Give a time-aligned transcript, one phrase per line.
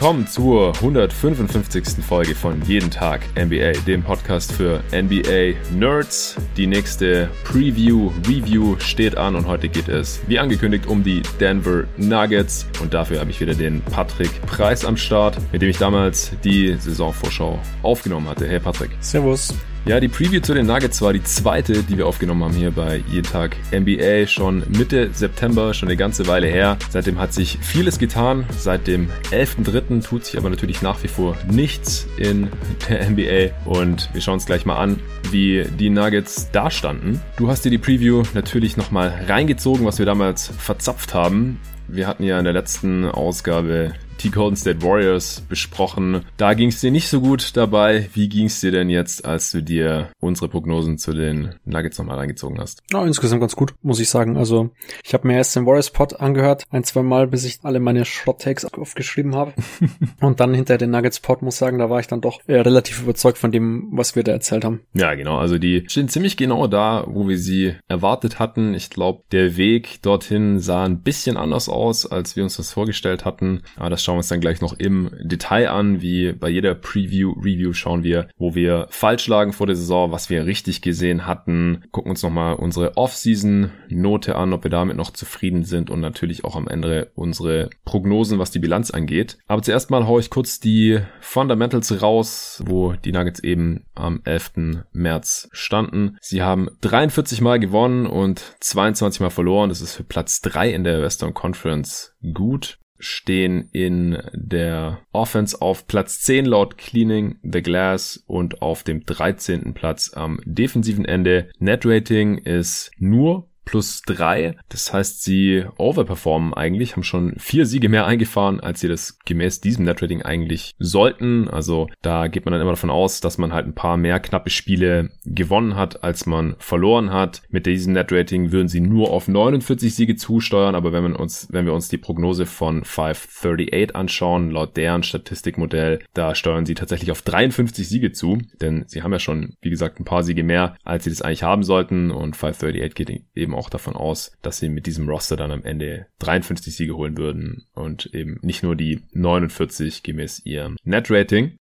[0.00, 2.04] willkommen zur 155.
[2.04, 6.36] Folge von Jeden Tag NBA, dem Podcast für NBA Nerds.
[6.56, 11.82] Die nächste Preview, Review steht an und heute geht es, wie angekündigt, um die Denver
[11.96, 12.68] Nuggets.
[12.80, 16.76] Und dafür habe ich wieder den Patrick Preis am Start, mit dem ich damals die
[16.78, 18.46] Saisonvorschau aufgenommen hatte.
[18.46, 18.90] Hey Patrick.
[19.00, 19.52] Servus.
[19.84, 23.02] Ja, die Preview zu den Nuggets war die zweite, die wir aufgenommen haben hier bei
[23.10, 24.26] Jeden Tag NBA.
[24.26, 26.76] Schon Mitte September, schon eine ganze Weile her.
[26.90, 28.44] Seitdem hat sich vieles getan.
[28.58, 30.06] Seit dem 11.3.
[30.06, 32.48] tut sich aber natürlich nach wie vor nichts in
[32.88, 33.54] der NBA.
[33.64, 35.00] Und wir schauen uns gleich mal an,
[35.30, 37.22] wie die Nuggets da standen.
[37.38, 41.58] Du hast dir die Preview natürlich nochmal reingezogen, was wir damals verzapft haben.
[41.86, 46.24] Wir hatten ja in der letzten Ausgabe die Golden State Warriors besprochen.
[46.36, 48.08] Da ging es dir nicht so gut dabei.
[48.14, 52.18] Wie ging es dir denn jetzt, als du dir unsere Prognosen zu den Nuggets nochmal
[52.18, 52.82] reingezogen hast?
[52.92, 54.36] Ja, insgesamt ganz gut, muss ich sagen.
[54.36, 54.70] Also
[55.04, 58.04] ich habe mir erst den Warriors Pod angehört, ein, zwei Mal, bis ich alle meine
[58.04, 59.54] Shot-Takes aufgeschrieben habe.
[60.20, 63.02] Und dann hinter den Nuggets Pod, muss sagen, da war ich dann doch äh, relativ
[63.02, 64.80] überzeugt von dem, was wir da erzählt haben.
[64.94, 65.38] Ja, genau.
[65.38, 68.74] Also die stehen ziemlich genau da, wo wir sie erwartet hatten.
[68.74, 73.24] Ich glaube, der Weg dorthin sah ein bisschen anders aus, als wir uns das vorgestellt
[73.24, 73.62] hatten.
[73.76, 76.00] Aber das schauen wir uns dann gleich noch im Detail an.
[76.00, 80.30] Wie bei jeder Preview, Review schauen wir, wo wir falsch lagen vor der Saison, was
[80.30, 81.84] wir richtig gesehen hatten.
[81.90, 86.56] Gucken uns nochmal unsere Off-Season-Note an, ob wir damit noch zufrieden sind und natürlich auch
[86.56, 89.36] am Ende unsere Prognosen, was die Bilanz angeht.
[89.46, 94.84] Aber zuerst mal haue ich kurz die Fundamentals raus, wo die Nuggets eben am 11.
[94.92, 96.16] März standen.
[96.22, 99.68] Sie haben 43 Mal gewonnen und 22 Mal verloren.
[99.68, 105.86] Das ist für Platz 3 in der Western Conference gut stehen in der Offense auf
[105.86, 109.74] Platz 10 laut Cleaning the Glass und auf dem 13.
[109.74, 111.50] Platz am defensiven Ende.
[111.58, 114.56] Net Rating ist nur plus drei.
[114.70, 119.60] Das heißt, sie overperformen eigentlich, haben schon vier Siege mehr eingefahren, als sie das gemäß
[119.60, 121.48] diesem Netrating eigentlich sollten.
[121.48, 124.48] Also da geht man dann immer davon aus, dass man halt ein paar mehr knappe
[124.48, 127.42] Spiele gewonnen hat, als man verloren hat.
[127.50, 131.66] Mit diesem Netrating würden sie nur auf 49 Siege zusteuern, aber wenn wir uns, wenn
[131.66, 137.20] wir uns die Prognose von 538 anschauen, laut deren Statistikmodell, da steuern sie tatsächlich auf
[137.20, 141.04] 53 Siege zu, denn sie haben ja schon, wie gesagt, ein paar Siege mehr, als
[141.04, 144.86] sie das eigentlich haben sollten und 538 geht eben auch davon aus, dass sie mit
[144.86, 150.02] diesem Roster dann am Ende 53 Siege holen würden und eben nicht nur die 49
[150.02, 151.57] gemäß ihrem Net-Rating.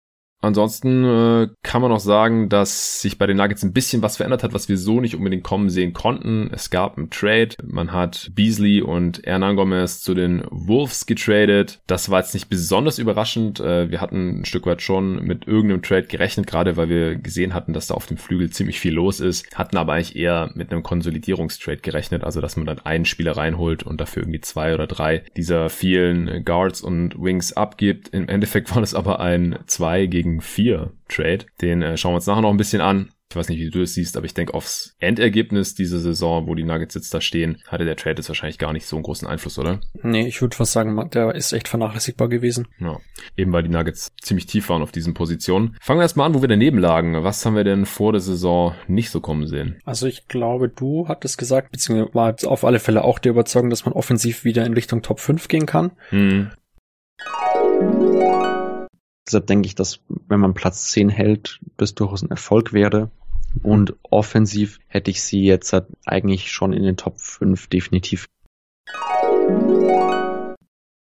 [0.41, 4.43] Ansonsten äh, kann man auch sagen, dass sich bei den Nuggets ein bisschen was verändert
[4.43, 6.49] hat, was wir so nicht unbedingt kommen sehen konnten.
[6.51, 7.49] Es gab einen Trade.
[7.63, 11.79] Man hat Beasley und Hernan Gomez zu den Wolves getradet.
[11.85, 13.59] Das war jetzt nicht besonders überraschend.
[13.59, 17.53] Äh, wir hatten ein Stück weit schon mit irgendeinem Trade gerechnet, gerade weil wir gesehen
[17.53, 19.55] hatten, dass da auf dem Flügel ziemlich viel los ist.
[19.55, 23.83] Hatten aber eigentlich eher mit einem Konsolidierungstrade gerechnet, also dass man dann einen Spieler reinholt
[23.83, 28.09] und dafür irgendwie zwei oder drei dieser vielen Guards und Wings abgibt.
[28.09, 31.45] Im Endeffekt war das aber ein zwei gegen gegen 4 Trade.
[31.61, 33.11] Den äh, schauen wir uns nachher noch ein bisschen an.
[33.29, 36.55] Ich weiß nicht, wie du das siehst, aber ich denke, aufs Endergebnis dieser Saison, wo
[36.55, 39.25] die Nuggets jetzt da stehen, hatte der Trade jetzt wahrscheinlich gar nicht so einen großen
[39.25, 39.79] Einfluss, oder?
[40.03, 42.67] Nee, ich würde fast sagen, der ist echt vernachlässigbar gewesen.
[42.79, 42.99] Ja,
[43.37, 45.77] eben weil die Nuggets ziemlich tief waren auf diesen Positionen.
[45.79, 47.23] Fangen wir erstmal an, wo wir daneben lagen.
[47.23, 49.79] Was haben wir denn vor der Saison nicht so kommen sehen?
[49.85, 53.85] Also ich glaube, du hattest gesagt, beziehungsweise war auf alle Fälle auch der Überzeugung, dass
[53.85, 55.91] man offensiv wieder in Richtung Top 5 gehen kann.
[56.09, 56.51] Hm.
[59.27, 63.11] Deshalb denke ich, dass wenn man Platz 10 hält, das durchaus ein Erfolg wäre.
[63.63, 68.27] Und offensiv hätte ich sie jetzt halt eigentlich schon in den Top 5 definitiv.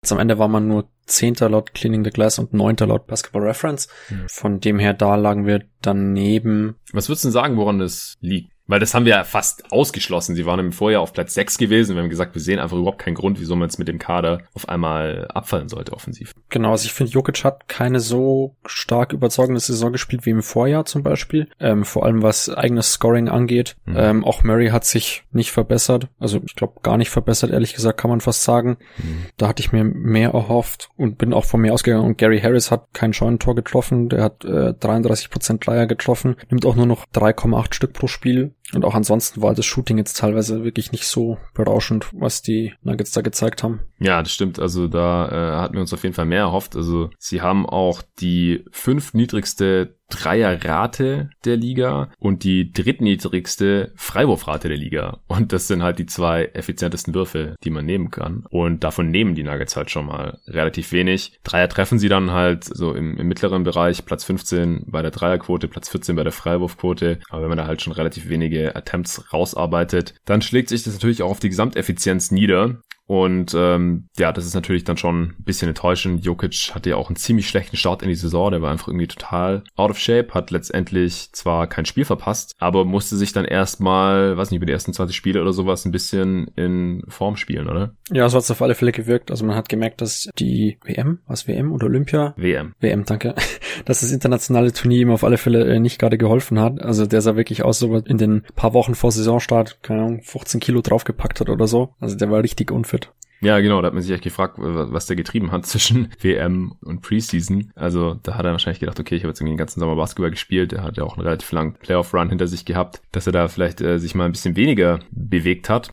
[0.02, 3.42] Jetzt am Ende war man nur Zehnter laut Cleaning the Glass und Neunter laut Basketball
[3.42, 3.88] Reference.
[4.26, 6.76] Von dem her, da lagen wir daneben.
[6.92, 8.53] Was würdest du sagen, woran das liegt?
[8.66, 10.34] Weil das haben wir ja fast ausgeschlossen.
[10.34, 11.96] Sie waren im Vorjahr auf Platz 6 gewesen.
[11.96, 14.42] Wir haben gesagt, wir sehen einfach überhaupt keinen Grund, wieso man jetzt mit dem Kader
[14.54, 16.32] auf einmal abfallen sollte offensiv.
[16.48, 20.86] Genau, also ich finde, Jokic hat keine so stark überzeugende Saison gespielt wie im Vorjahr
[20.86, 21.48] zum Beispiel.
[21.60, 23.76] Ähm, vor allem was eigenes Scoring angeht.
[23.84, 23.96] Mhm.
[23.98, 26.08] Ähm, auch Murray hat sich nicht verbessert.
[26.18, 28.78] Also ich glaube gar nicht verbessert, ehrlich gesagt, kann man fast sagen.
[28.96, 29.26] Mhm.
[29.36, 32.04] Da hatte ich mir mehr erhofft und bin auch von mir ausgegangen.
[32.04, 34.08] Und Gary Harris hat kein Scheunentor getroffen.
[34.08, 36.36] Der hat äh, 33% Dreier getroffen.
[36.50, 40.16] Nimmt auch nur noch 3,8 Stück pro Spiel und auch ansonsten war das Shooting jetzt
[40.16, 43.80] teilweise wirklich nicht so berauschend, was die Nuggets da gezeigt haben.
[44.04, 44.58] Ja, das stimmt.
[44.60, 46.76] Also da äh, hatten wir uns auf jeden Fall mehr erhofft.
[46.76, 54.76] Also sie haben auch die fünf niedrigste Dreierrate der Liga und die drittniedrigste Freiwurfrate der
[54.76, 55.20] Liga.
[55.26, 58.44] Und das sind halt die zwei effizientesten Würfe, die man nehmen kann.
[58.50, 61.40] Und davon nehmen die Nuggets halt schon mal relativ wenig.
[61.42, 65.66] Dreier treffen sie dann halt so im, im mittleren Bereich, Platz 15 bei der Dreierquote,
[65.66, 67.20] Platz 14 bei der Freiwurfquote.
[67.30, 71.22] Aber wenn man da halt schon relativ wenige Attempts rausarbeitet, dann schlägt sich das natürlich
[71.22, 72.82] auch auf die Gesamteffizienz nieder.
[73.06, 76.24] Und ähm, ja, das ist natürlich dann schon ein bisschen enttäuschend.
[76.24, 78.50] Jokic hatte ja auch einen ziemlich schlechten Start in die Saison.
[78.50, 82.84] Der war einfach irgendwie total out of shape, hat letztendlich zwar kein Spiel verpasst, aber
[82.84, 86.48] musste sich dann erstmal, weiß nicht, über die ersten 20 Spiele oder sowas ein bisschen
[86.56, 87.94] in Form spielen, oder?
[88.10, 89.30] Ja, so hat es auf alle Fälle gewirkt.
[89.30, 92.34] Also man hat gemerkt, dass die WM, was WM oder Olympia?
[92.36, 92.74] WM.
[92.80, 93.34] WM, danke.
[93.86, 96.80] Dass das internationale Turnier ihm auf alle Fälle äh, nicht gerade geholfen hat.
[96.80, 100.60] Also der sah wirklich aus, so in den paar Wochen vor Saisonstart, keine Ahnung, 15
[100.60, 101.94] Kilo draufgepackt hat oder so.
[101.98, 103.03] Also der war richtig unfit.
[103.40, 107.02] Ja, genau, da hat man sich echt gefragt, was der getrieben hat zwischen WM und
[107.02, 107.72] Preseason.
[107.74, 110.30] Also da hat er wahrscheinlich gedacht, okay, ich habe jetzt irgendwie den ganzen Sommer Basketball
[110.30, 113.48] gespielt, er hat ja auch einen relativ langen Playoff-Run hinter sich gehabt, dass er da
[113.48, 115.90] vielleicht äh, sich mal ein bisschen weniger bewegt hat.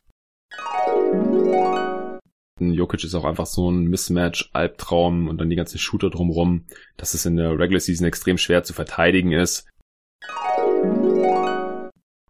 [2.70, 6.66] Jokic ist auch einfach so ein Mismatch-Albtraum und dann die ganze Shooter drumrum,
[6.96, 9.68] dass es in der Regular Season extrem schwer zu verteidigen ist.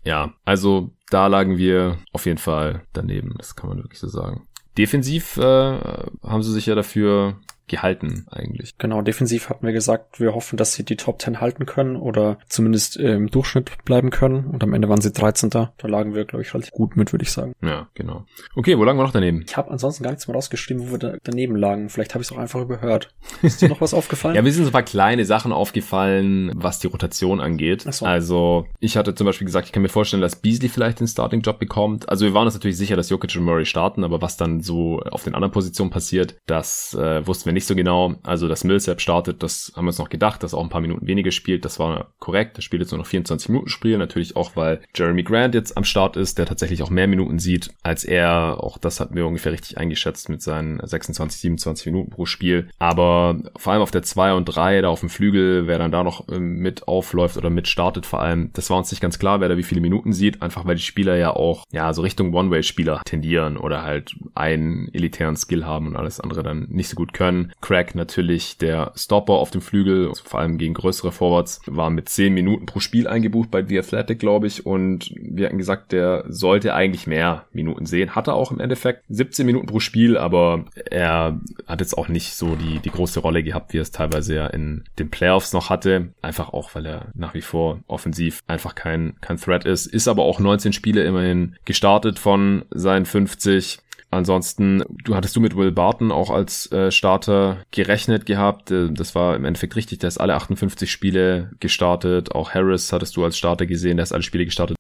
[0.05, 4.49] Ja, also da lagen wir auf jeden Fall daneben, das kann man wirklich so sagen.
[4.79, 7.37] Defensiv äh, haben sie sich ja dafür
[7.69, 8.77] gehalten eigentlich.
[8.79, 12.39] Genau, defensiv hatten wir gesagt, wir hoffen, dass sie die Top 10 halten können oder
[12.49, 14.47] zumindest im Durchschnitt bleiben können.
[14.47, 15.51] Und am Ende waren sie 13.
[15.51, 17.55] Da lagen wir, glaube ich, relativ gut mit, würde ich sagen.
[17.63, 18.25] Ja, genau.
[18.55, 19.45] Okay, wo lagen wir noch daneben?
[19.47, 21.89] Ich habe ansonsten gar nichts mehr rausgeschrieben, wo wir da daneben lagen.
[21.89, 23.15] Vielleicht habe ich es auch einfach überhört.
[23.43, 24.35] Ist dir noch was aufgefallen?
[24.35, 27.83] ja, mir sind so ein paar kleine Sachen aufgefallen, was die Rotation angeht.
[27.83, 28.05] So.
[28.07, 31.59] Also, ich hatte zum Beispiel gesagt, ich kann mir vorstellen, dass Beasley vielleicht den Starting-Job
[31.59, 32.09] bekommt.
[32.09, 35.01] Also, wir waren uns natürlich sicher, dass Jokic und Murray starten, aber was dann so
[35.11, 38.15] auf den anderen Positionen passiert, das äh, wussten wir nicht so genau.
[38.23, 40.81] Also, dass Millsap startet, das haben wir uns noch gedacht, dass er auch ein paar
[40.81, 41.65] Minuten weniger spielt.
[41.65, 42.59] Das war korrekt.
[42.59, 43.99] Er spielt jetzt nur noch 24 Minuten Spiel.
[43.99, 47.71] Natürlich auch, weil Jeremy Grant jetzt am Start ist, der tatsächlich auch mehr Minuten sieht
[47.83, 48.57] als er.
[48.61, 52.69] Auch das hatten wir ungefähr richtig eingeschätzt mit seinen 26, 27 Minuten pro Spiel.
[52.79, 56.05] Aber vor allem auf der 2 und 3, da auf dem Flügel, wer dann da
[56.05, 59.41] noch ähm, mit aufläuft oder mit startet vor allem, das war uns nicht ganz klar,
[59.41, 60.43] wer da wie viele Minuten sieht.
[60.43, 65.37] Einfach weil die Spieler ja auch, ja, so Richtung One-Way-Spieler tendieren oder halt einen elitären
[65.37, 67.42] Skill haben und alles andere dann nicht so gut können.
[67.61, 72.09] Crack natürlich der Stopper auf dem Flügel, also vor allem gegen größere Forwards, war mit
[72.09, 74.67] 10 Minuten pro Spiel eingebucht bei The Athletic, glaube ich.
[74.67, 78.15] Und wir hatten gesagt, der sollte eigentlich mehr Minuten sehen.
[78.15, 82.35] Hat er auch im Endeffekt 17 Minuten pro Spiel, aber er hat jetzt auch nicht
[82.35, 85.71] so die, die große Rolle gehabt, wie er es teilweise ja in den Playoffs noch
[85.71, 86.09] hatte.
[86.23, 89.87] Einfach auch, weil er nach wie vor offensiv einfach kein, kein Threat ist.
[89.87, 93.81] Ist aber auch 19 Spiele immerhin gestartet von seinen 50.
[94.13, 98.71] Ansonsten, du hattest du mit Will Barton auch als äh, Starter gerechnet gehabt.
[98.71, 100.01] Äh, das war im Endeffekt richtig.
[100.01, 102.33] Der ist alle 58 Spiele gestartet.
[102.33, 103.97] Auch Harris hattest du als Starter gesehen.
[103.97, 104.77] Der ist alle Spiele gestartet.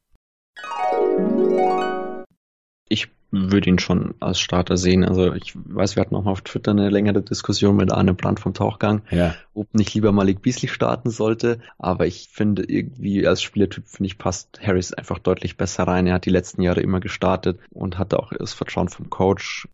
[2.90, 5.04] Ich würde ihn schon als Starter sehen.
[5.04, 8.40] Also ich weiß, wir hatten auch mal auf Twitter eine längere Diskussion mit Arne Brandt
[8.40, 9.34] vom Tauchgang, ja.
[9.54, 11.58] ob nicht lieber Malik Beasley starten sollte.
[11.78, 16.06] Aber ich finde irgendwie als Spielertyp, finde ich, passt Harris einfach deutlich besser rein.
[16.06, 19.66] Er hat die letzten Jahre immer gestartet und hatte auch das Vertrauen vom Coach.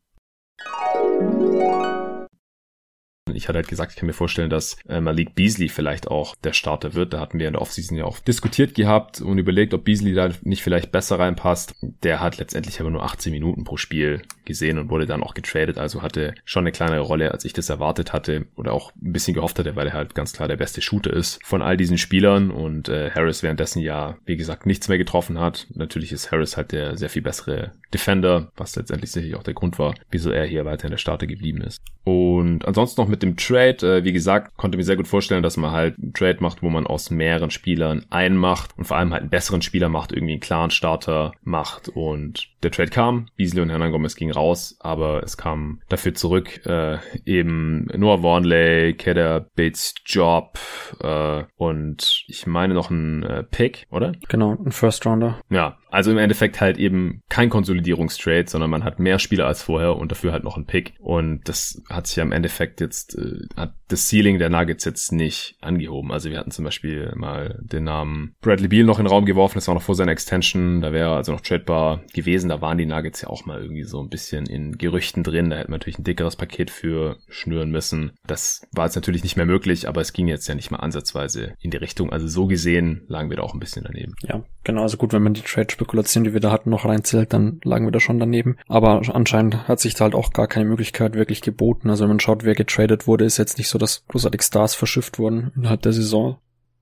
[3.37, 6.53] Ich hatte halt gesagt, ich kann mir vorstellen, dass äh, Malik Beasley vielleicht auch der
[6.53, 7.13] Starter wird.
[7.13, 10.31] Da hatten wir in der Offseason ja auch diskutiert gehabt und überlegt, ob Beasley da
[10.43, 11.75] nicht vielleicht besser reinpasst.
[12.03, 15.79] Der hat letztendlich aber nur 18 Minuten pro Spiel gesehen und wurde dann auch getradet,
[15.79, 19.35] also hatte schon eine kleinere Rolle, als ich das erwartet hatte oder auch ein bisschen
[19.35, 22.51] gehofft hatte, weil er halt ganz klar der beste Shooter ist von all diesen Spielern
[22.51, 25.67] und äh, Harris währenddessen ja, wie gesagt, nichts mehr getroffen hat.
[25.75, 29.79] Natürlich ist Harris halt der sehr viel bessere Defender, was letztendlich sicherlich auch der Grund
[29.79, 31.81] war, wieso er hier weiter in der Starter geblieben ist.
[32.05, 35.57] Und ansonsten noch mit dem Trade, äh, wie gesagt, konnte mir sehr gut vorstellen, dass
[35.57, 39.13] man halt einen Trade macht, wo man aus mehreren Spielern einen macht und vor allem
[39.13, 43.63] halt einen besseren Spieler macht, irgendwie einen klaren Starter macht und der Trade kam, Beasley
[43.63, 49.47] und Hernan Gomez gingen raus, aber es kam dafür zurück äh, eben Noah Warnley, Kedder
[49.55, 50.59] Bates Job
[51.01, 54.13] äh, und ich meine noch ein äh, Pick, oder?
[54.29, 55.39] Genau, ein First Rounder.
[55.51, 59.97] Ja, also im Endeffekt halt eben kein Konsolidierungstrade, sondern man hat mehr Spieler als vorher
[59.97, 60.95] und dafür halt noch ein Pick.
[60.99, 65.13] Und das hat sich ja im Endeffekt jetzt, äh, hat das Ceiling der Nuggets jetzt
[65.13, 66.13] nicht angehoben.
[66.13, 69.55] Also wir hatten zum Beispiel mal den Namen Bradley Beal noch in den Raum geworfen,
[69.55, 72.49] das war noch vor seiner Extension, da wäre also noch tradebar gewesen.
[72.49, 75.51] Da waren die Nuggets ja auch mal irgendwie so ein bisschen in Gerüchten drin.
[75.51, 78.13] Da hätte man natürlich ein dickeres Paket für schnüren müssen.
[78.27, 81.55] Das war jetzt natürlich nicht mehr möglich, aber es ging jetzt ja nicht mal ansatzweise
[81.61, 82.11] in die Richtung.
[82.11, 84.15] Also so gesehen lagen wir da auch ein bisschen daneben.
[84.23, 84.83] Ja, genau.
[84.83, 87.87] Also gut, wenn man die Trade Spekulation, die wir da hatten, noch reinzählt, dann lagen
[87.87, 88.57] wir da schon daneben.
[88.67, 91.91] Aber anscheinend hat sich da halt auch gar keine Möglichkeit wirklich geboten.
[91.91, 95.19] Also wenn man schaut, wer getradet wurde, ist jetzt nicht so, dass großartig Stars verschifft
[95.19, 96.39] wurden innerhalb der Saison.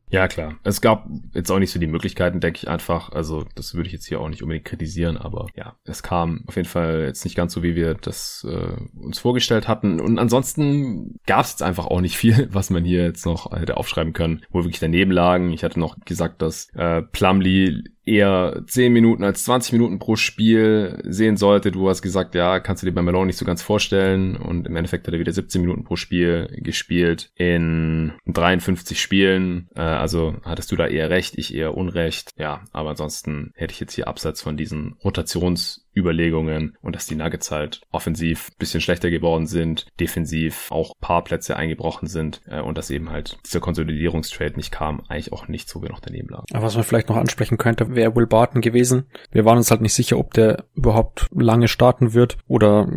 [0.09, 0.55] Ja, klar.
[0.63, 3.11] Es gab jetzt auch nicht so die Möglichkeiten, denke ich einfach.
[3.11, 6.55] Also, das würde ich jetzt hier auch nicht unbedingt kritisieren, aber ja, es kam auf
[6.55, 10.01] jeden Fall jetzt nicht ganz so, wie wir das äh, uns vorgestellt hatten.
[10.01, 13.77] Und ansonsten gab es jetzt einfach auch nicht viel, was man hier jetzt noch hätte
[13.77, 15.53] aufschreiben können, wo wir wirklich daneben lagen.
[15.53, 21.03] Ich hatte noch gesagt, dass äh, Plumlee eher 10 Minuten als 20 Minuten pro Spiel
[21.05, 21.73] sehen sollte.
[21.73, 24.37] Du hast gesagt, ja, kannst du dir bei Malone nicht so ganz vorstellen.
[24.37, 29.69] Und im Endeffekt hat er wieder 17 Minuten pro Spiel gespielt in 53 Spielen.
[29.75, 32.31] Äh, also hattest du da eher recht, ich eher Unrecht.
[32.39, 37.15] Ja, aber ansonsten hätte ich jetzt hier abseits von diesen Rotations Überlegungen und dass die
[37.15, 42.77] Nuggets halt offensiv bisschen schlechter geworden sind, defensiv auch paar Plätze eingebrochen sind äh, und
[42.77, 46.45] dass eben halt dieser Konsolidierungstrade nicht kam, eigentlich auch nicht, wir noch daneben lagen.
[46.53, 49.07] Aber was man vielleicht noch ansprechen könnte, wäre Will Barton gewesen.
[49.33, 52.89] Wir waren uns halt nicht sicher, ob der überhaupt lange starten wird oder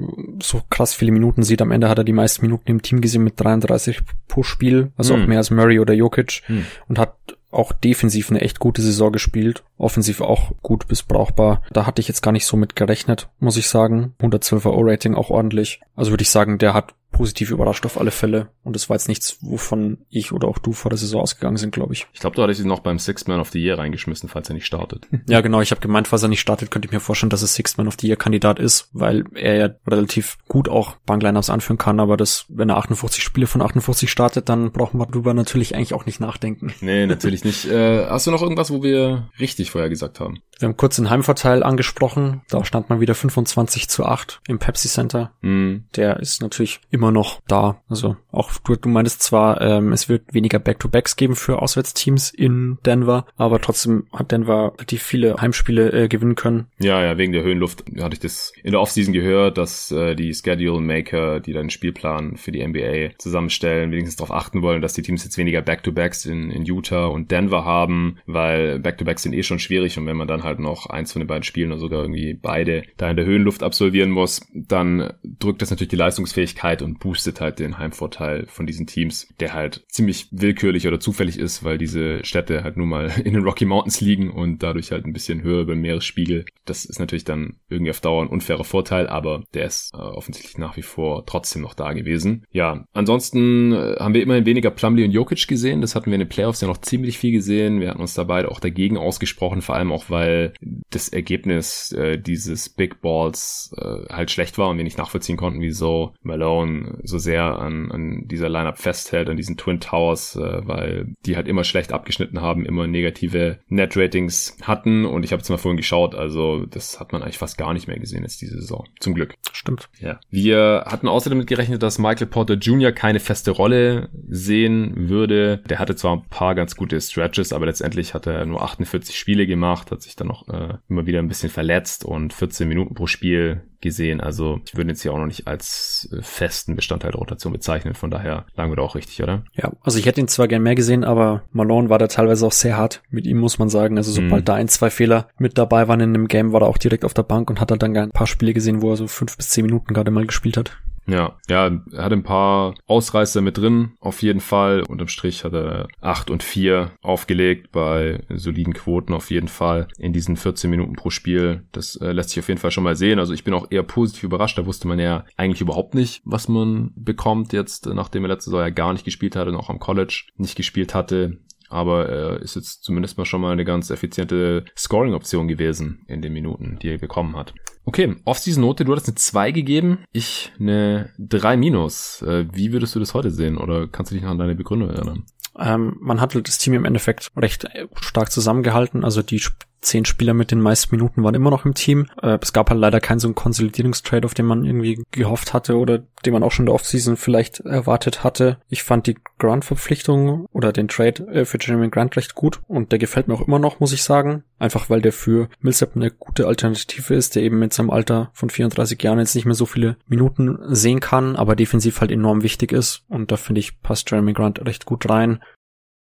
[0.41, 1.61] so krass viele Minuten sieht.
[1.61, 5.15] Am Ende hat er die meisten Minuten im Team gesehen mit 33 pro Spiel, also
[5.15, 5.23] hm.
[5.23, 6.65] auch mehr als Murray oder Jokic hm.
[6.87, 7.15] und hat
[7.51, 9.63] auch defensiv eine echt gute Saison gespielt.
[9.77, 11.63] Offensiv auch gut bis brauchbar.
[11.71, 14.13] Da hatte ich jetzt gar nicht so mit gerechnet, muss ich sagen.
[14.21, 15.81] 112er O-Rating auch ordentlich.
[15.95, 18.49] Also würde ich sagen, der hat positiv überrascht auf alle Fälle.
[18.63, 21.73] Und das war jetzt nichts, wovon ich oder auch du vor der Saison ausgegangen sind,
[21.73, 22.07] glaube ich.
[22.13, 24.55] Ich glaube, du hattest ihn noch beim Sixth Man of the Year reingeschmissen, falls er
[24.55, 25.07] nicht startet.
[25.27, 25.61] Ja, genau.
[25.61, 27.87] Ich habe gemeint, falls er nicht startet, könnte ich mir vorstellen, dass es Sixth Man
[27.87, 31.99] of the Year Kandidat ist, weil er ja relativ gut auch Banklineups anführen kann.
[31.99, 35.93] Aber das, wenn er 58 Spiele von 58 startet, dann brauchen wir darüber natürlich eigentlich
[35.93, 36.73] auch nicht nachdenken.
[36.81, 37.65] Nee, natürlich nicht.
[37.65, 40.41] Äh, hast du noch irgendwas, wo wir richtig vorher gesagt haben?
[40.57, 42.41] Wir haben kurz den Heimvorteil angesprochen.
[42.49, 45.31] Da stand man wieder 25 zu 8 im Pepsi Center.
[45.41, 45.85] Mm.
[45.95, 47.81] Der ist natürlich immer noch da.
[47.87, 52.77] Also auch du, du meintest zwar, ähm, es wird weniger Back-to-Backs geben für Auswärtsteams in
[52.85, 56.67] Denver, aber trotzdem hat Denver relativ viele Heimspiele äh, gewinnen können.
[56.77, 60.33] Ja, ja, wegen der Höhenluft hatte ich das in der Offseason gehört, dass äh, die
[60.33, 65.01] Schedule Maker, die dann Spielplan für die NBA zusammenstellen, wenigstens darauf achten wollen, dass die
[65.01, 69.59] Teams jetzt weniger Back-to-Backs in, in Utah und Denver haben, weil Back-to-Backs sind eh schon
[69.59, 72.33] schwierig und wenn man dann halt noch eins von den beiden Spielen oder sogar irgendwie
[72.33, 77.41] beide da in der Höhenluft absolvieren muss, dann drückt das natürlich die Leistungsfähigkeit und boostet
[77.41, 82.23] halt den Heimvorteil von diesen Teams, der halt ziemlich willkürlich oder zufällig ist, weil diese
[82.23, 85.65] Städte halt nun mal in den Rocky Mountains liegen und dadurch halt ein bisschen höher
[85.65, 86.45] beim Meeresspiegel.
[86.65, 90.57] Das ist natürlich dann irgendwie auf Dauer ein unfairer Vorteil, aber der ist äh, offensichtlich
[90.57, 92.45] nach wie vor trotzdem noch da gewesen.
[92.51, 95.81] Ja, ansonsten äh, haben wir immerhin weniger Plumlee und Jokic gesehen.
[95.81, 97.79] Das hatten wir in den Playoffs ja noch ziemlich viel gesehen.
[97.79, 100.53] Wir hatten uns da beide auch dagegen ausgesprochen, vor allem auch, weil
[100.89, 105.61] das Ergebnis äh, dieses Big Balls äh, halt schlecht war und wir nicht nachvollziehen konnten,
[105.61, 111.15] wieso Malone so sehr an, an dieser Lineup festhält, an diesen Twin Towers, äh, weil
[111.25, 115.57] die halt immer schlecht abgeschnitten haben, immer negative Net-Ratings hatten und ich habe jetzt mal
[115.57, 118.85] vorhin geschaut, also das hat man eigentlich fast gar nicht mehr gesehen jetzt diese Saison.
[118.99, 119.35] Zum Glück.
[119.51, 119.89] Stimmt.
[119.99, 120.19] Ja.
[120.29, 122.91] Wir hatten außerdem damit gerechnet, dass Michael Porter Jr.
[122.91, 125.63] keine feste Rolle sehen würde.
[125.69, 129.47] Der hatte zwar ein paar ganz gute Stretches, aber letztendlich hat er nur 48 Spiele
[129.47, 133.07] gemacht, hat sich dann noch äh, immer wieder ein bisschen verletzt und 14 Minuten pro
[133.07, 134.19] Spiel gesehen.
[134.21, 136.21] Also ich würde jetzt hier auch noch nicht als äh,
[136.69, 137.93] festen Bestandteil der Rotation bezeichnen.
[137.95, 139.43] Von daher lagen wir da auch richtig, oder?
[139.53, 142.51] Ja, also ich hätte ihn zwar gern mehr gesehen, aber Malone war da teilweise auch
[142.51, 143.01] sehr hart.
[143.09, 143.97] Mit ihm muss man sagen.
[143.97, 144.45] Also sobald mhm.
[144.45, 147.13] da ein, zwei Fehler mit dabei waren in dem Game, war er auch direkt auf
[147.13, 149.49] der Bank und hat halt dann ein paar Spiele gesehen, wo er so fünf bis
[149.49, 150.77] zehn Minuten gerade mal gespielt hat.
[151.09, 154.83] Ja, ja, er hat ein paar Ausreißer mit drin, auf jeden Fall.
[154.83, 160.13] Unterm Strich hat er 8 und 4 aufgelegt bei soliden Quoten auf jeden Fall in
[160.13, 161.65] diesen 14 Minuten pro Spiel.
[161.71, 163.19] Das äh, lässt sich auf jeden Fall schon mal sehen.
[163.19, 164.57] Also ich bin auch eher positiv überrascht.
[164.57, 168.61] Da wusste man ja eigentlich überhaupt nicht, was man bekommt jetzt, nachdem er letzte Saison
[168.61, 172.55] ja gar nicht gespielt hatte und auch am College nicht gespielt hatte aber er ist
[172.55, 176.97] jetzt zumindest mal schon mal eine ganz effiziente Scoring-Option gewesen in den Minuten, die er
[176.97, 177.53] bekommen hat.
[177.85, 182.21] Okay, Off-Season-Note, du hattest eine 2 gegeben, ich eine 3 minus.
[182.21, 184.89] Äh, wie würdest du das heute sehen oder kannst du dich noch an deine Begründung
[184.89, 185.25] erinnern?
[185.57, 187.67] Ähm, man hat das Team im Endeffekt recht
[187.99, 189.03] stark zusammengehalten.
[189.03, 189.41] Also die
[189.81, 192.07] zehn Spieler mit den meisten Minuten waren immer noch im Team.
[192.21, 195.77] Äh, es gab halt leider keinen so einen Konsolidierungstrade, auf den man irgendwie gehofft hatte
[195.77, 198.57] oder den man auch schon in der Offseason vielleicht erwartet hatte.
[198.67, 202.99] Ich fand die Grant-Verpflichtung oder den Trade äh, für Jeremy Grant recht gut und der
[202.99, 204.43] gefällt mir auch immer noch, muss ich sagen.
[204.57, 208.49] Einfach weil der für Millsap eine gute Alternative ist, der eben mit seinem Alter von
[208.49, 212.73] 34 Jahren jetzt nicht mehr so viele Minuten sehen kann, aber defensiv halt enorm wichtig
[212.73, 213.03] ist.
[213.07, 215.39] Und da finde ich, passt Jeremy Grant recht gut rein.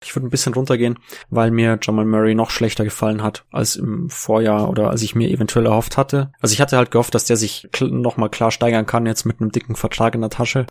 [0.04, 4.08] Ich würde ein bisschen runtergehen, weil mir Jamal Murray noch schlechter gefallen hat als im
[4.08, 6.30] Vorjahr oder als ich mir eventuell erhofft hatte.
[6.40, 9.50] Also ich hatte halt gehofft, dass der sich nochmal klar steigern kann, jetzt mit einem
[9.50, 10.66] dicken Vertrag in der Tasche.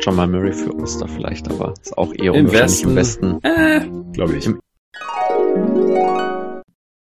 [0.00, 2.90] Jamal Murray für uns da vielleicht, aber ist auch eher Im Westen.
[2.90, 3.40] Im Westen.
[3.42, 4.46] Äh, glaube ich.
[4.46, 4.60] Im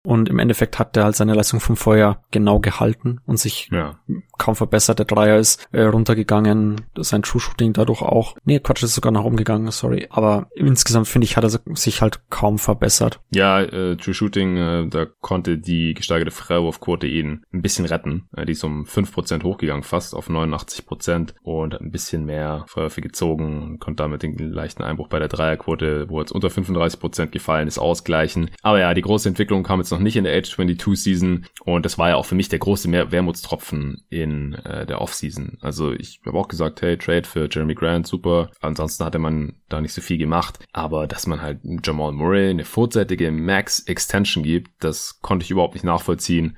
[0.03, 3.99] Und im Endeffekt hat er halt seine Leistung vom Vorjahr genau gehalten und sich ja.
[4.37, 4.99] kaum verbessert.
[4.99, 8.35] Der Dreier ist äh, runtergegangen, sein True Shooting dadurch auch.
[8.43, 10.07] Nee, Quatsch, ist sogar nach oben gegangen, sorry.
[10.09, 13.19] Aber insgesamt finde ich, hat er sich halt kaum verbessert.
[13.31, 18.27] Ja, äh, True Shooting, äh, da konnte die gesteigerte Freiwurfquote ihn ein bisschen retten.
[18.35, 23.01] Äh, die ist um 5% hochgegangen, fast auf 89% und hat ein bisschen mehr Freiwürfe
[23.01, 27.77] gezogen, konnte damit den leichten Einbruch bei der Dreierquote, wo jetzt unter 35% gefallen ist,
[27.77, 28.49] ausgleichen.
[28.63, 31.85] Aber ja, die große Entwicklung kam jetzt noch nicht in der Age 22 Season und
[31.85, 35.57] das war ja auch für mich der große Mehr Wermutstropfen in äh, der Offseason.
[35.61, 38.49] Also ich habe auch gesagt, hey, Trade für Jeremy Grant, super.
[38.61, 42.65] Ansonsten hatte man da nicht so viel gemacht, aber dass man halt Jamal Murray eine
[42.65, 46.57] vorzeitige Max Extension gibt, das konnte ich überhaupt nicht nachvollziehen.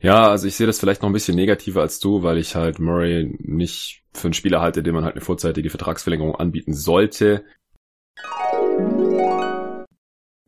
[0.00, 2.78] Ja, also ich sehe das vielleicht noch ein bisschen negativer als du, weil ich halt
[2.78, 7.44] Murray nicht für einen Spieler halte, dem man halt eine vorzeitige Vertragsverlängerung anbieten sollte.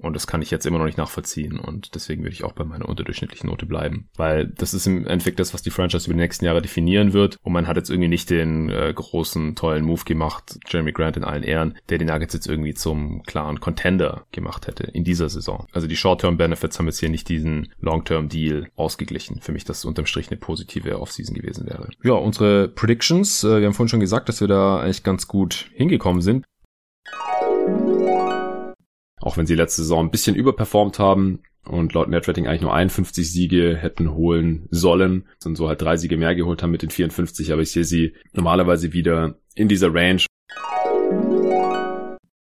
[0.00, 1.59] Und das kann ich jetzt immer noch nicht nachvollziehen.
[1.59, 4.09] Und deswegen würde ich auch bei meiner unterdurchschnittlichen Note bleiben.
[4.16, 7.38] Weil das ist im Endeffekt das, was die Franchise über die nächsten Jahre definieren wird.
[7.42, 11.25] Und man hat jetzt irgendwie nicht den äh, großen, tollen Move gemacht, Jeremy Grant in
[11.25, 15.66] allen Ehren, der die Nuggets jetzt irgendwie zum klaren Contender gemacht hätte in dieser Saison.
[15.73, 19.40] Also die Short-Term-Benefits haben jetzt hier nicht diesen Long-Term-Deal ausgeglichen.
[19.40, 21.88] Für mich, dass unterm Strich eine positive Offseason gewesen wäre.
[22.02, 23.45] Ja, unsere Predictions.
[23.45, 26.45] Äh, wir haben vorhin schon gesagt, dass wir da eigentlich ganz gut hingekommen sind.
[29.20, 33.30] Auch wenn sie letzte Saison ein bisschen überperformt haben und laut Netrating eigentlich nur 51
[33.30, 37.52] Siege hätten holen sollen und so halt drei Siege mehr geholt haben mit den 54,
[37.52, 40.22] aber ich sehe sie normalerweise wieder in dieser Range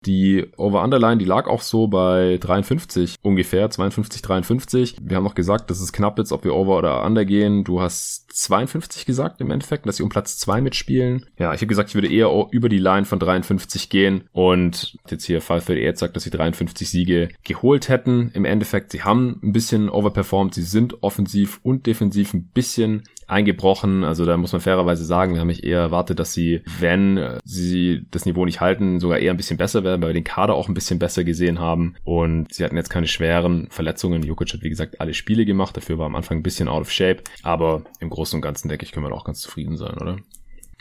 [0.08, 4.96] die Over-Underline, die lag auch so bei 53 ungefähr, 52, 53.
[5.02, 7.64] Wir haben noch gesagt, dass es knapp ist, ob wir Over oder Under gehen.
[7.64, 11.26] Du hast 52 gesagt im Endeffekt, dass sie um Platz 2 mitspielen.
[11.38, 15.26] Ja, ich habe gesagt, ich würde eher über die Line von 53 gehen und jetzt
[15.26, 18.32] hier Fall für jetzt sagt, dass sie 53 Siege geholt hätten.
[18.34, 20.54] Im Endeffekt, sie haben ein bisschen overperformed.
[20.54, 24.04] Sie sind offensiv und defensiv ein bisschen eingebrochen.
[24.04, 28.06] Also da muss man fairerweise sagen, wir haben mich eher erwartet, dass sie, wenn sie
[28.10, 30.68] das Niveau nicht halten, sogar eher ein bisschen besser werden, weil wir den Kader auch
[30.68, 31.96] ein bisschen besser gesehen haben.
[32.04, 34.24] Und sie hatten jetzt keine schweren Verletzungen.
[34.24, 35.76] Jokic hat, wie gesagt, alle Spiele gemacht.
[35.76, 37.24] Dafür war am Anfang ein bisschen out of shape.
[37.44, 40.18] Aber im Großen und Ganzen, denke ich, können wir auch ganz zufrieden sein, oder?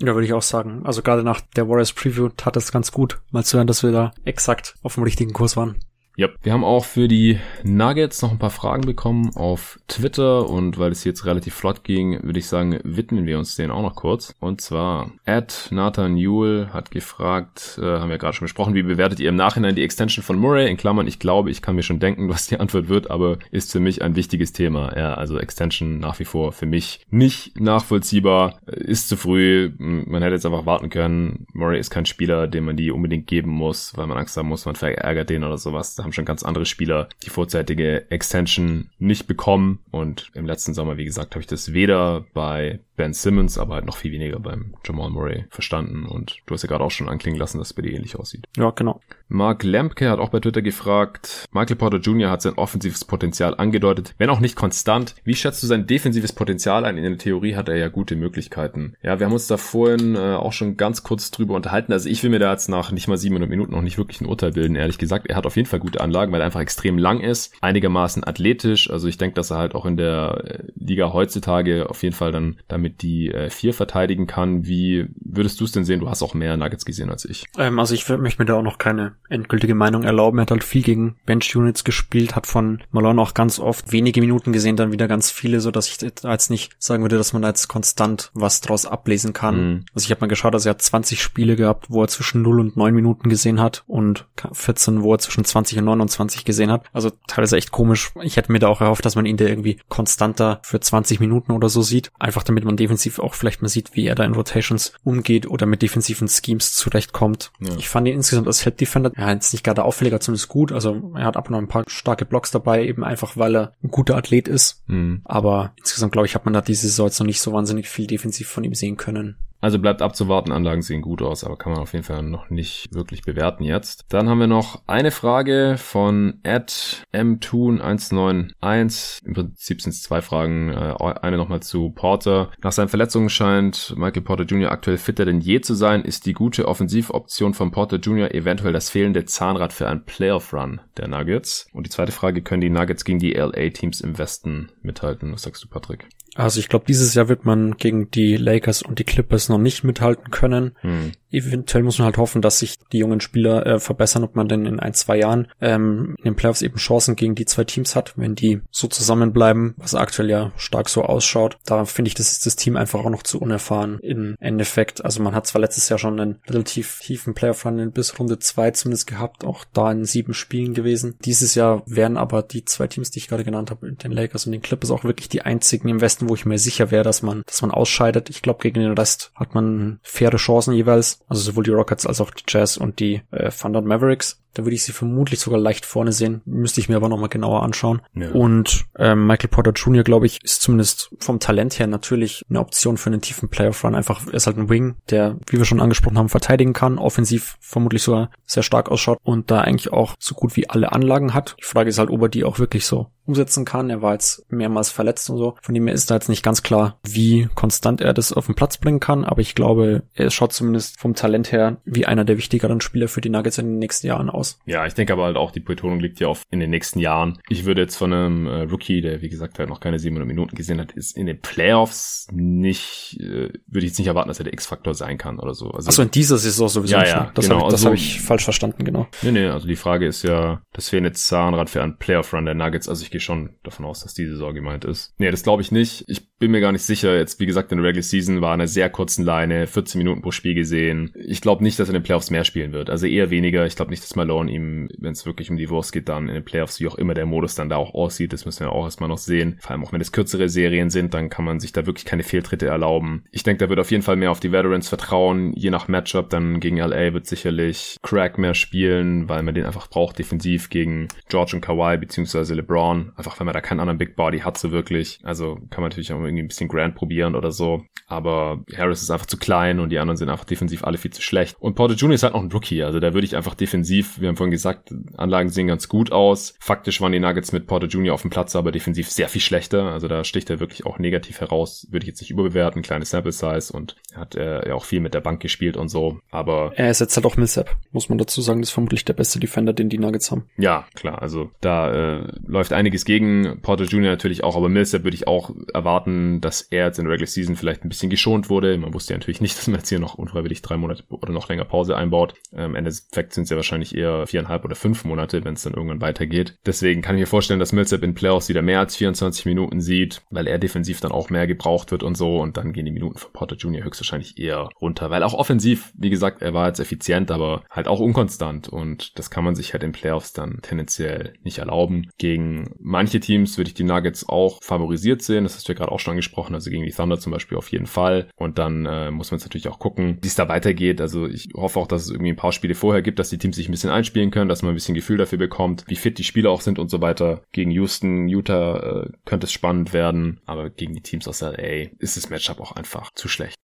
[0.01, 0.83] Ja, würde ich auch sagen.
[0.85, 3.93] Also gerade nach der Warriors Preview tat es ganz gut, mal zu hören, dass wir
[3.93, 5.77] da exakt auf dem richtigen Kurs waren.
[6.19, 10.79] Ja, wir haben auch für die Nuggets noch ein paar Fragen bekommen auf Twitter und
[10.79, 13.97] weil es jetzt relativ flott ging, würde ich sagen, widmen wir uns denen auch noch
[13.97, 14.35] kurz.
[14.41, 19.21] Und zwar, Ed Nathan Yule hat gefragt, äh, haben wir gerade schon besprochen, wie bewertet
[19.21, 20.71] ihr im Nachhinein die Extension von Murray?
[20.71, 23.71] In Klammern, ich glaube, ich kann mir schon denken, was die Antwort wird, aber ist
[23.71, 24.97] für mich ein wichtiges Thema.
[24.97, 29.71] Ja, also Extension nach wie vor für mich nicht nachvollziehbar, ist zu früh.
[29.77, 31.47] Man hätte jetzt einfach warten können.
[31.53, 34.65] Murray ist kein Spieler, dem man die unbedingt geben muss, weil man Angst haben muss,
[34.65, 39.81] man verärgert den oder sowas haben schon ganz andere Spieler die vorzeitige Extension nicht bekommen.
[39.91, 43.85] Und im letzten Sommer, wie gesagt, habe ich das weder bei Ben Simmons, aber halt
[43.85, 46.07] noch viel weniger beim Jamal Murray verstanden.
[46.07, 48.47] Und du hast ja gerade auch schon anklingen lassen, dass es bei dir ähnlich aussieht.
[48.57, 49.01] Ja, genau.
[49.29, 52.31] Mark Lempke hat auch bei Twitter gefragt, Michael Porter Jr.
[52.31, 55.17] hat sein offensives Potenzial angedeutet, wenn auch nicht konstant.
[55.25, 56.97] Wie schätzt du sein defensives Potenzial ein?
[56.97, 58.95] In der Theorie hat er ja gute Möglichkeiten.
[59.03, 61.93] Ja, wir haben uns da vorhin äh, auch schon ganz kurz drüber unterhalten.
[61.93, 64.27] Also ich will mir da jetzt nach nicht mal 700 Minuten noch nicht wirklich ein
[64.27, 65.27] Urteil bilden, ehrlich gesagt.
[65.27, 68.91] Er hat auf jeden Fall gute Anlagen, weil er einfach extrem lang ist, einigermaßen athletisch.
[68.91, 72.33] Also ich denke, dass er halt auch in der äh, Liga heutzutage auf jeden Fall
[72.33, 74.67] dann damit die äh, vier verteidigen kann.
[74.67, 76.01] Wie würdest du es denn sehen?
[76.01, 77.47] Du hast auch mehr Nuggets gesehen als ich.
[77.59, 80.39] Ähm, also ich möchte mir da auch noch keine endgültige Meinung erlauben.
[80.39, 84.53] Er hat halt viel gegen Bench-Units gespielt, hat von Malone auch ganz oft wenige Minuten
[84.53, 87.49] gesehen, dann wieder ganz viele, so dass ich jetzt nicht sagen würde, dass man da
[87.49, 89.57] jetzt konstant was draus ablesen kann.
[89.57, 89.85] Mhm.
[89.95, 92.61] Also ich habe mal geschaut, dass er hat 20 Spiele gehabt, wo er zwischen 0
[92.61, 96.85] und 9 Minuten gesehen hat und 14, wo er zwischen 20 und 29 gesehen hat.
[96.93, 98.13] Also teilweise echt komisch.
[98.23, 101.53] Ich hätte mir da auch erhofft, dass man ihn da irgendwie konstanter für 20 Minuten
[101.53, 102.11] oder so sieht.
[102.19, 105.67] Einfach damit man defensiv auch vielleicht mal sieht, wie er da in Rotations umgeht oder
[105.67, 107.53] mit defensiven Schemes zurechtkommt.
[107.61, 107.77] Ja.
[107.79, 110.73] Ich fand ihn insgesamt als Help Defender, ja, jetzt nicht gerade auffälliger, zumindest gut.
[110.73, 113.73] Also er hat ab und an ein paar starke Blocks dabei, eben einfach, weil er
[113.83, 114.83] ein guter Athlet ist.
[114.87, 115.23] Mhm.
[115.25, 118.07] Aber insgesamt, glaube ich, hat man da diese Saison jetzt noch nicht so wahnsinnig viel
[118.07, 119.37] defensiv von ihm sehen können.
[119.61, 122.89] Also bleibt abzuwarten, Anlagen sehen gut aus, aber kann man auf jeden Fall noch nicht
[122.93, 124.05] wirklich bewerten jetzt.
[124.09, 129.25] Dann haben wir noch eine Frage von mtoon191.
[129.25, 130.73] Im Prinzip sind es zwei Fragen.
[130.73, 132.51] Äh, eine nochmal zu Porter.
[132.63, 134.71] Nach seinen Verletzungen scheint Michael Porter Jr.
[134.71, 136.03] aktuell fitter denn je zu sein.
[136.03, 138.35] Ist die gute Offensivoption von Porter Jr.
[138.35, 141.69] eventuell das fehlende Zahnrad für einen Playoff-Run der Nuggets?
[141.73, 145.33] Und die zweite Frage, können die Nuggets gegen die LA-Teams im Westen mithalten?
[145.33, 146.09] Was sagst du, Patrick?
[146.37, 149.85] Also ich glaube, dieses Jahr wird man gegen die Lakers und die Clippers noch nicht
[149.85, 150.73] mithalten können.
[150.83, 151.13] Hm.
[151.37, 154.67] Eventuell muss man halt hoffen, dass sich die jungen Spieler äh, verbessern, ob man denn
[154.67, 158.15] in ein, zwei Jahren ähm, in den Playoffs eben Chancen gegen die zwei Teams hat,
[158.17, 161.59] wenn die so zusammenbleiben, was aktuell ja stark so ausschaut.
[161.67, 165.05] Da finde ich, das ist das Team einfach auch noch zu unerfahren im Endeffekt.
[165.05, 169.07] Also man hat zwar letztes Jahr schon einen relativ tiefen Playoff-Run bis Runde zwei zumindest
[169.07, 171.17] gehabt, auch da in sieben Spielen gewesen.
[171.25, 174.53] Dieses Jahr werden aber die zwei Teams, die ich gerade genannt habe, den Lakers und
[174.53, 177.43] den Clippers auch wirklich die einzigen im Westen, wo ich mir sicher wäre, dass man,
[177.47, 178.31] dass man ausscheidet.
[178.31, 181.21] Ich glaube, gegen den Rest hat man faire Chancen jeweils.
[181.29, 184.41] Also sowohl die Rockets als auch die Jazz und die äh, Thunder und Mavericks.
[184.57, 186.41] Da würde ich sie vermutlich sogar leicht vorne sehen.
[186.47, 188.01] Müsste ich mir aber nochmal genauer anschauen.
[188.15, 188.31] Ja.
[188.31, 192.97] Und ähm, Michael Porter Jr., glaube ich, ist zumindest vom Talent her natürlich eine Option
[192.97, 193.95] für einen tiefen Playoff-Run.
[193.95, 197.59] Einfach, er ist halt ein Wing, der, wie wir schon angesprochen haben, verteidigen kann, offensiv
[197.61, 201.57] vermutlich sogar sehr stark ausschaut und da eigentlich auch so gut wie alle Anlagen hat.
[201.61, 203.91] Die Frage ist halt, ob er die auch wirklich so umsetzen kann.
[203.91, 205.57] Er war jetzt mehrmals verletzt und so.
[205.61, 208.55] Von dem her ist da jetzt nicht ganz klar, wie konstant er das auf den
[208.55, 209.25] Platz bringen kann.
[209.25, 213.21] Aber ich glaube, er schaut zumindest vom Talent her wie einer der wichtigeren Spieler für
[213.21, 214.46] die Nuggets in den nächsten Jahren aus.
[214.67, 217.39] Ja, ich denke aber halt auch, die Betonung liegt ja auf in den nächsten Jahren.
[217.49, 220.57] Ich würde jetzt von einem äh, Rookie, der wie gesagt halt noch keine 700 Minuten
[220.57, 224.45] gesehen hat, ist in den Playoffs nicht, äh, würde ich jetzt nicht erwarten, dass er
[224.45, 225.71] der X-Faktor sein kann oder so.
[225.71, 227.11] Also, Achso, in dieser Saison sowieso ja, nicht.
[227.11, 227.61] Ja, das genau.
[227.61, 229.07] habe ich, das also, hab ich falsch verstanden, genau.
[229.23, 232.55] Nee, nee, also die Frage ist ja, das wäre jetzt Zahnrad für einen Playoff-Run der
[232.55, 232.89] Nuggets.
[232.89, 235.15] Also ich gehe schon davon aus, dass diese Saison gemeint ist.
[235.19, 236.05] Nee, das glaube ich nicht.
[236.09, 237.17] Ich bin mir gar nicht sicher.
[237.17, 240.31] Jetzt, wie gesagt, in der Regular Season war eine sehr kurzen Leine, 14 Minuten pro
[240.31, 241.13] Spiel gesehen.
[241.27, 242.91] Ich glaube nicht, dass er in den Playoffs mehr spielen wird.
[242.91, 243.67] Also eher weniger.
[243.67, 246.35] Ich glaube nicht, dass Malone ihm, wenn es wirklich um die Wurst geht, dann in
[246.35, 248.85] den Playoffs, wie auch immer der Modus dann da auch aussieht, das müssen wir auch
[248.85, 249.57] erstmal noch sehen.
[249.61, 252.23] Vor allem auch wenn es kürzere Serien sind, dann kann man sich da wirklich keine
[252.23, 253.25] Fehltritte erlauben.
[253.31, 255.53] Ich denke, da wird auf jeden Fall mehr auf die Veterans vertrauen.
[255.55, 259.89] Je nach Matchup dann gegen LA wird sicherlich Crack mehr spielen, weil man den einfach
[259.89, 263.13] braucht defensiv gegen George und Kawhi beziehungsweise LeBron.
[263.17, 265.19] Einfach, wenn man da keinen anderen Big Body hat so wirklich.
[265.23, 267.85] Also kann man natürlich auch irgendwie ein bisschen Grand probieren oder so.
[268.09, 271.23] Aber Harris ist einfach zu klein und die anderen sind einfach defensiv alle viel zu
[271.23, 271.57] schlecht.
[271.59, 272.15] Und Porter Jr.
[272.15, 272.83] ist halt noch ein Rookie.
[272.83, 276.55] Also da würde ich einfach defensiv, wir haben vorhin gesagt, Anlagen sehen ganz gut aus.
[276.61, 278.15] Faktisch waren die Nuggets mit Porter Jr.
[278.15, 279.93] auf dem Platz, aber defensiv sehr viel schlechter.
[279.93, 281.87] Also da sticht er wirklich auch negativ heraus.
[281.91, 282.83] Würde ich jetzt nicht überbewerten.
[282.83, 286.19] Kleine Sample Size und hat er ja auch viel mit der Bank gespielt und so.
[286.31, 288.61] Aber er ist halt auch Millsap, muss man dazu sagen.
[288.61, 290.49] Das ist vermutlich der beste Defender, den die Nuggets haben.
[290.57, 291.23] Ja, klar.
[291.23, 294.11] Also da äh, läuft einiges gegen Porter Jr.
[294.11, 297.57] natürlich auch, aber Millsap würde ich auch erwarten, dass er jetzt in der Regular Season
[297.57, 298.77] vielleicht ein bisschen geschont wurde.
[298.79, 301.49] Man wusste ja natürlich nicht, dass man jetzt hier noch unfreiwillig drei Monate oder noch
[301.49, 302.35] länger Pause einbaut.
[302.53, 305.63] Am Ende des Effekts sind es ja wahrscheinlich eher viereinhalb oder fünf Monate, wenn es
[305.63, 306.59] dann irgendwann weitergeht.
[306.65, 310.23] Deswegen kann ich mir vorstellen, dass Millsap in Playoffs wieder mehr als 24 Minuten sieht,
[310.31, 312.39] weil er defensiv dann auch mehr gebraucht wird und so.
[312.39, 313.85] Und dann gehen die Minuten von Porter Jr.
[313.85, 318.01] höchstwahrscheinlich eher runter, weil auch offensiv, wie gesagt, er war jetzt effizient, aber halt auch
[318.01, 318.69] unkonstant.
[318.69, 322.09] Und das kann man sich halt in Playoffs dann tendenziell nicht erlauben.
[322.19, 325.45] Gegen manche Teams würde ich die Nuggets auch favorisiert sehen.
[325.45, 326.55] Das hast du ja gerade auch schon angesprochen.
[326.55, 328.29] Also gegen die Thunder zum Beispiel auf jeden Fall.
[328.37, 331.01] Und dann äh, muss man jetzt natürlich auch gucken, wie es da weitergeht.
[331.01, 333.57] Also ich hoffe auch, dass es irgendwie ein paar Spiele vorher gibt, dass die Teams
[333.57, 336.25] sich ein bisschen einspielen können, dass man ein bisschen Gefühl dafür bekommt, wie fit die
[336.25, 337.43] Spieler auch sind und so weiter.
[337.53, 342.17] Gegen Houston, Utah äh, könnte es spannend werden, aber gegen die Teams aus LA ist
[342.17, 343.57] das Matchup auch einfach zu schlecht.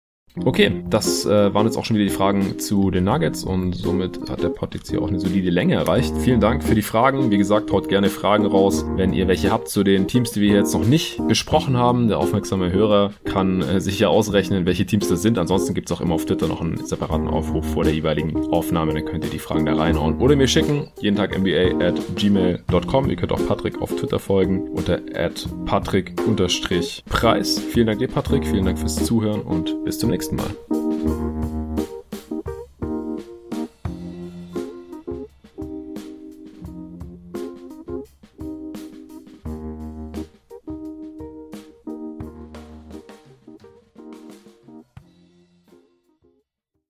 [0.45, 4.31] Okay, das äh, waren jetzt auch schon wieder die Fragen zu den Nuggets und somit
[4.31, 6.16] hat der Pod jetzt hier auch eine solide Länge erreicht.
[6.18, 7.31] Vielen Dank für die Fragen.
[7.31, 10.55] Wie gesagt, haut gerne Fragen raus, wenn ihr welche habt zu den Teams, die wir
[10.55, 12.09] jetzt noch nicht besprochen haben.
[12.09, 15.37] Der aufmerksame Hörer kann äh, sich ja ausrechnen, welche Teams das sind.
[15.37, 18.95] Ansonsten gibt's auch immer auf Twitter noch einen separaten Aufruf vor der jeweiligen Aufnahme.
[18.95, 20.88] Dann könnt ihr die Fragen da reinhauen oder mir schicken.
[21.01, 23.11] Jeden Tag NBA at gmail.com.
[23.11, 27.59] Ihr könnt auch Patrick auf Twitter folgen unter at Patrick-Preis.
[27.59, 28.47] Vielen Dank dir, Patrick.
[28.47, 30.82] Vielen Dank fürs Zuhören und bis zum nächsten Mal nächsten Mal.